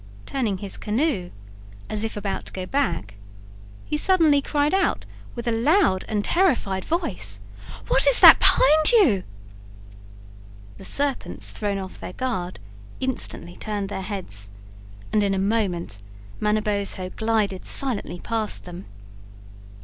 [0.25, 1.29] Turning his canoe
[1.87, 3.17] as if about to go back,
[3.85, 7.39] he suddenly cried out with a loud and terrified voice:
[7.87, 9.23] "WHAT IS THAT BEHIND YOU?"
[10.79, 12.57] The serpents thrown off their guard,
[12.99, 14.49] instantly turned their heads,
[15.13, 15.99] and in a moment
[16.39, 18.87] Manabozho glided silently past them.